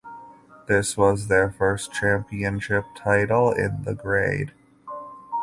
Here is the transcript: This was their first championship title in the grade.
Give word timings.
This 0.65 0.97
was 0.97 1.27
their 1.27 1.51
first 1.51 1.93
championship 1.93 2.85
title 2.95 3.51
in 3.51 3.83
the 3.83 3.93
grade. 3.93 4.51